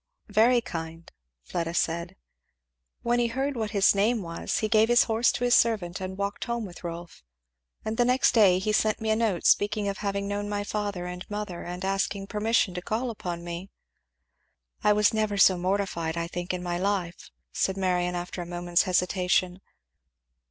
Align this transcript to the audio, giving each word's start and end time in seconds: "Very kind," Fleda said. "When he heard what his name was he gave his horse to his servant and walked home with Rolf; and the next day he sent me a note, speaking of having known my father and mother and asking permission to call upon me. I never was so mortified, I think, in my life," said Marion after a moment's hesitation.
"Very 0.31 0.61
kind," 0.61 1.11
Fleda 1.43 1.75
said. 1.75 2.15
"When 3.03 3.19
he 3.19 3.27
heard 3.27 3.55
what 3.55 3.69
his 3.69 3.93
name 3.93 4.23
was 4.23 4.57
he 4.57 4.67
gave 4.67 4.89
his 4.89 5.03
horse 5.03 5.31
to 5.33 5.43
his 5.43 5.53
servant 5.53 6.01
and 6.01 6.17
walked 6.17 6.45
home 6.45 6.65
with 6.65 6.83
Rolf; 6.83 7.21
and 7.85 7.97
the 7.97 8.03
next 8.03 8.31
day 8.31 8.57
he 8.57 8.71
sent 8.71 8.99
me 8.99 9.11
a 9.11 9.15
note, 9.15 9.45
speaking 9.45 9.87
of 9.87 9.99
having 9.99 10.27
known 10.27 10.49
my 10.49 10.63
father 10.63 11.05
and 11.05 11.29
mother 11.29 11.61
and 11.63 11.85
asking 11.85 12.25
permission 12.25 12.73
to 12.73 12.81
call 12.81 13.11
upon 13.11 13.43
me. 13.43 13.69
I 14.83 14.91
never 15.13 15.35
was 15.35 15.43
so 15.43 15.55
mortified, 15.55 16.17
I 16.17 16.25
think, 16.25 16.51
in 16.51 16.63
my 16.63 16.79
life," 16.79 17.29
said 17.51 17.77
Marion 17.77 18.15
after 18.15 18.41
a 18.41 18.45
moment's 18.47 18.81
hesitation. 18.89 19.61